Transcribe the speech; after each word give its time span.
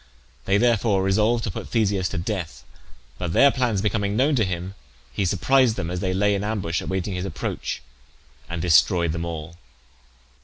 They 0.45 0.57
therefore 0.57 1.03
resolved 1.03 1.43
to 1.43 1.51
put 1.51 1.69
Theseus 1.69 2.09
to 2.09 2.17
death; 2.17 2.63
but 3.19 3.33
their 3.33 3.51
plans 3.51 3.83
becoming 3.83 4.15
known 4.15 4.33
to 4.33 4.43
him, 4.43 4.73
he 5.13 5.25
surprised 5.25 5.75
them 5.75 5.91
as 5.91 5.99
they 5.99 6.11
lay 6.11 6.33
in 6.33 6.43
ambush 6.43 6.81
awaiting 6.81 7.13
his 7.13 7.23
approach, 7.25 7.83
and 8.49 8.63
destroyed 8.63 9.11
them 9.11 9.25
all. 9.25 9.57